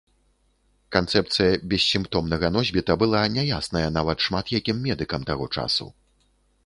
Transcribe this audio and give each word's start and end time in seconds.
Канцэпцыя 0.95 1.59
бессімптомнага 1.73 2.49
носьбіта 2.55 2.97
была 3.03 3.21
няясная 3.37 3.87
нават 3.99 4.17
шмат 4.29 4.45
якім 4.59 4.77
медыкам 4.87 5.21
таго 5.33 5.45
часу. 5.59 5.85